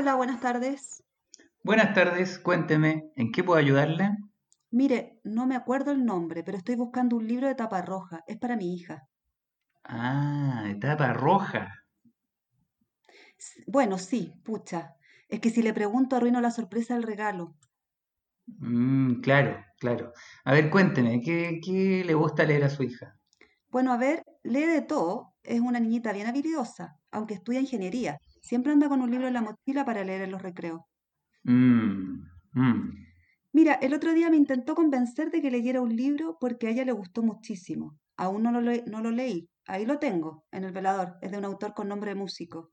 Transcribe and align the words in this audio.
Hola, 0.00 0.14
buenas 0.14 0.40
tardes. 0.40 1.02
Buenas 1.62 1.94
tardes, 1.94 2.40
cuénteme, 2.40 3.12
¿en 3.14 3.30
qué 3.30 3.44
puedo 3.44 3.60
ayudarle? 3.60 4.10
Mire, 4.70 5.20
no 5.24 5.46
me 5.46 5.56
acuerdo 5.56 5.90
el 5.90 6.06
nombre, 6.06 6.42
pero 6.42 6.56
estoy 6.56 6.74
buscando 6.74 7.16
un 7.16 7.28
libro 7.28 7.48
de 7.48 7.54
tapa 7.54 7.82
roja. 7.82 8.24
Es 8.26 8.38
para 8.38 8.56
mi 8.56 8.72
hija. 8.74 9.06
Ah, 10.02 10.62
etapa 10.70 11.12
roja. 11.12 11.64
S- 13.38 13.64
Bueno, 13.66 13.96
sí, 13.98 14.34
pucha. 14.44 14.96
Es 15.28 15.40
que 15.40 15.48
si 15.50 15.62
le 15.62 15.72
pregunto 15.74 16.14
arruino 16.16 16.40
la 16.42 16.50
sorpresa 16.50 16.94
del 16.94 17.02
regalo. 17.04 17.56
Mm, 18.46 19.20
claro, 19.20 19.64
claro. 19.78 20.12
A 20.44 20.52
ver, 20.52 20.68
cuénteme, 20.70 21.20
¿qué, 21.22 21.60
qué 21.64 22.02
le 22.04 22.14
gusta 22.14 22.44
leer 22.44 22.64
a 22.64 22.70
su 22.70 22.82
hija? 22.82 23.18
Bueno, 23.70 23.92
a 23.92 23.96
ver, 23.96 24.24
lee 24.42 24.66
de 24.66 24.82
todo. 24.82 25.34
Es 25.42 25.60
una 25.60 25.80
niñita 25.80 26.12
bien 26.12 26.26
habilidosa, 26.26 26.98
aunque 27.10 27.34
estudia 27.34 27.60
ingeniería. 27.60 28.18
Siempre 28.42 28.72
anda 28.72 28.88
con 28.88 29.00
un 29.02 29.10
libro 29.10 29.28
en 29.28 29.34
la 29.34 29.42
mochila 29.42 29.84
para 29.84 30.04
leer 30.04 30.22
en 30.22 30.30
los 30.32 30.42
recreos. 30.42 30.80
Mm, 31.44 32.22
mm. 32.54 33.08
Mira, 33.52 33.74
el 33.74 33.92
otro 33.92 34.14
día 34.14 34.30
me 34.30 34.38
intentó 34.38 34.74
convencer 34.74 35.30
de 35.30 35.42
que 35.42 35.50
leyera 35.50 35.82
un 35.82 35.94
libro 35.94 36.38
porque 36.40 36.66
a 36.66 36.70
ella 36.70 36.86
le 36.86 36.92
gustó 36.92 37.22
muchísimo. 37.22 37.98
Aún 38.16 38.42
no 38.42 38.50
lo, 38.52 38.62
le- 38.62 38.84
no 38.86 39.02
lo 39.02 39.10
leí. 39.10 39.50
Ahí 39.66 39.84
lo 39.84 39.98
tengo, 39.98 40.46
en 40.50 40.64
el 40.64 40.72
velador. 40.72 41.16
Es 41.20 41.30
de 41.30 41.36
un 41.36 41.44
autor 41.44 41.74
con 41.74 41.88
nombre 41.88 42.12
de 42.12 42.14
músico. 42.14 42.72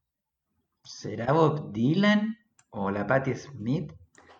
¿Será 0.86 1.34
Bob 1.34 1.74
Dylan 1.74 2.38
o 2.70 2.90
la 2.90 3.06
Patti 3.06 3.36
Smith? 3.36 3.92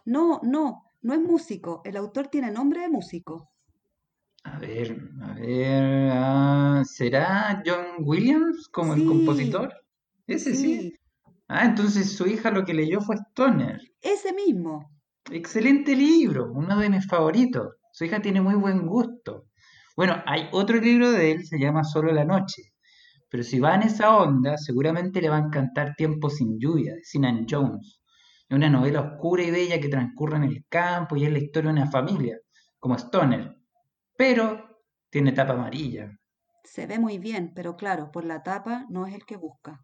No, 0.06 0.40
no, 0.42 0.94
no 1.02 1.14
es 1.14 1.20
músico. 1.20 1.82
El 1.84 1.98
autor 1.98 2.30
tiene 2.30 2.50
nombre 2.50 2.80
de 2.80 2.90
músico. 2.90 3.52
A 4.44 4.60
ver, 4.60 4.98
a 5.22 5.34
ver, 5.34 6.10
ah, 6.14 6.84
¿será 6.86 7.62
John 7.66 7.86
Williams 8.06 8.68
como 8.70 8.94
el 8.94 9.04
compositor? 9.04 9.74
Ese 10.28 10.56
sí. 10.56 10.80
sí, 10.82 11.00
Ah, 11.48 11.66
entonces 11.66 12.16
su 12.16 12.26
hija 12.28 12.50
lo 12.52 12.66
que 12.66 12.74
leyó 12.74 13.02
fue 13.02 13.16
Stoner. 13.18 13.80
ese 14.02 14.34
mismo. 14.34 14.90
Excelente 15.32 15.96
libro, 15.96 16.52
uno 16.52 16.78
de 16.80 16.90
mis 16.90 17.08
favoritos. 17.08 17.76
Su 17.92 18.06
hija 18.06 18.22
tiene 18.22 18.42
muy 18.42 18.56
buen 18.56 18.86
gusto. 18.86 19.46
Bueno, 19.96 20.22
hay 20.26 20.50
otro 20.52 20.78
libro 20.78 21.12
de 21.12 21.32
él, 21.32 21.46
se 21.46 21.58
llama 21.60 21.84
Solo 21.84 22.12
la 22.12 22.26
noche. 22.26 22.74
Pero 23.30 23.44
si 23.44 23.60
va 23.60 23.76
en 23.76 23.84
esa 23.84 24.16
onda, 24.18 24.58
seguramente 24.58 25.22
le 25.22 25.30
va 25.30 25.38
a 25.38 25.46
encantar 25.46 25.96
Tiempo 25.96 26.30
sin 26.30 26.60
lluvia, 26.60 26.94
de 26.96 27.04
Sinan 27.04 27.46
Jones. 27.50 28.02
Es 28.48 28.56
una 28.56 28.70
novela 28.70 29.02
oscura 29.02 29.44
y 29.44 29.52
bella 29.52 29.80
que 29.80 29.90
transcurre 29.90 30.38
en 30.38 30.44
el 30.44 30.66
campo 30.70 31.16
y 31.16 31.26
es 31.26 31.32
la 31.32 31.40
historia 31.40 31.72
de 31.72 31.80
una 31.82 31.90
familia, 31.92 32.38
como 32.80 32.96
Stoner. 32.96 33.56
Pero 34.18 34.82
tiene 35.10 35.32
tapa 35.32 35.54
amarilla. 35.54 36.12
Se 36.64 36.88
ve 36.88 37.00
muy 37.00 37.18
bien, 37.18 37.54
pero 37.56 37.76
claro, 37.76 38.12
por 38.12 38.26
la 38.26 38.44
tapa 38.44 38.86
no 38.90 39.06
es 39.08 39.14
el 39.16 39.26
que 39.26 39.38
busca. 39.38 39.82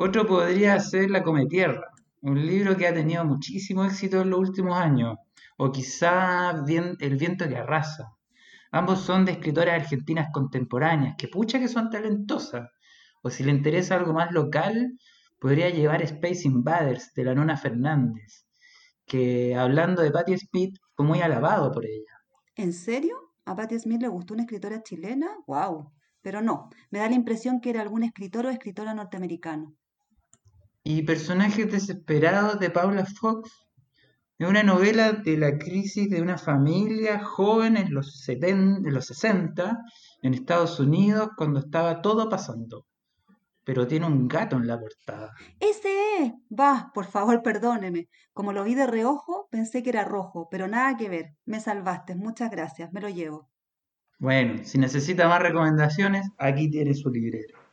Otro 0.00 0.28
podría 0.28 0.78
ser 0.78 1.10
La 1.10 1.24
Cometierra, 1.24 1.90
un 2.22 2.46
libro 2.46 2.76
que 2.76 2.86
ha 2.86 2.94
tenido 2.94 3.24
muchísimo 3.24 3.84
éxito 3.84 4.20
en 4.20 4.30
los 4.30 4.38
últimos 4.38 4.78
años, 4.78 5.16
o 5.56 5.72
quizá 5.72 6.50
El 7.00 7.16
viento 7.16 7.48
que 7.48 7.56
arrasa. 7.56 8.12
Ambos 8.70 9.00
son 9.00 9.24
de 9.24 9.32
escritoras 9.32 9.82
argentinas 9.82 10.28
contemporáneas, 10.32 11.16
que 11.18 11.26
pucha 11.26 11.58
que 11.58 11.66
son 11.66 11.90
talentosas. 11.90 12.70
O 13.24 13.30
si 13.30 13.42
le 13.42 13.50
interesa 13.50 13.96
algo 13.96 14.12
más 14.12 14.30
local, 14.30 14.92
podría 15.40 15.68
llevar 15.70 16.00
Space 16.02 16.46
Invaders 16.46 17.12
de 17.14 17.24
la 17.24 17.34
Nona 17.34 17.56
Fernández, 17.56 18.46
que 19.04 19.56
hablando 19.56 20.02
de 20.02 20.12
Patti 20.12 20.38
Smith 20.38 20.78
fue 20.94 21.06
muy 21.06 21.22
alabado 21.22 21.72
por 21.72 21.84
ella. 21.84 22.12
¿En 22.54 22.72
serio? 22.72 23.16
¿A 23.46 23.56
Patti 23.56 23.76
Smith 23.80 24.02
le 24.02 24.06
gustó 24.06 24.34
una 24.34 24.44
escritora 24.44 24.80
chilena? 24.80 25.26
¡Wow! 25.48 25.90
Pero 26.22 26.40
no, 26.40 26.70
me 26.92 27.00
da 27.00 27.08
la 27.08 27.16
impresión 27.16 27.60
que 27.60 27.70
era 27.70 27.82
algún 27.82 28.04
escritor 28.04 28.46
o 28.46 28.50
escritora 28.50 28.94
norteamericano. 28.94 29.74
Y 30.90 31.02
Personajes 31.02 31.70
Desesperados 31.70 32.58
de 32.60 32.70
Paula 32.70 33.04
Fox 33.04 33.68
Es 34.38 34.48
una 34.48 34.62
novela 34.62 35.12
de 35.12 35.36
la 35.36 35.58
crisis 35.58 36.08
de 36.08 36.22
una 36.22 36.38
familia 36.38 37.22
joven 37.22 37.76
en 37.76 37.92
los 37.92 38.22
70, 38.22 38.88
en 38.88 38.94
los 38.94 39.04
60 39.04 39.76
en 40.22 40.32
Estados 40.32 40.80
Unidos 40.80 41.28
cuando 41.36 41.60
estaba 41.60 42.00
todo 42.00 42.30
pasando. 42.30 42.86
Pero 43.64 43.86
tiene 43.86 44.06
un 44.06 44.28
gato 44.28 44.56
en 44.56 44.66
la 44.66 44.80
portada. 44.80 45.34
¡Ese 45.60 45.90
es! 46.20 46.32
Va, 46.58 46.90
por 46.94 47.04
favor, 47.04 47.42
perdóneme. 47.42 48.08
Como 48.32 48.54
lo 48.54 48.64
vi 48.64 48.74
de 48.74 48.86
reojo, 48.86 49.46
pensé 49.50 49.82
que 49.82 49.90
era 49.90 50.06
rojo, 50.06 50.48
pero 50.50 50.68
nada 50.68 50.96
que 50.96 51.10
ver. 51.10 51.34
Me 51.44 51.60
salvaste, 51.60 52.16
muchas 52.16 52.50
gracias, 52.50 52.90
me 52.94 53.02
lo 53.02 53.10
llevo. 53.10 53.50
Bueno, 54.18 54.64
si 54.64 54.78
necesita 54.78 55.28
más 55.28 55.42
recomendaciones, 55.42 56.26
aquí 56.38 56.70
tiene 56.70 56.94
su 56.94 57.10
librero. 57.10 57.67